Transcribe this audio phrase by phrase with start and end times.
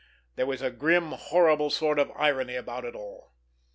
[0.35, 3.33] There was a grim, horrible sort of irony about it all.